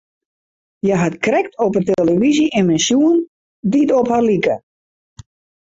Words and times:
Hja 0.81 0.95
hat 1.01 1.15
krekt 1.25 1.53
op 1.65 1.73
'e 1.75 1.81
telefyzje 1.91 2.47
immen 2.59 2.81
sjoen 2.85 3.17
dy't 3.71 3.93
op 3.99 4.07
har 4.11 4.23
like. 4.29 4.55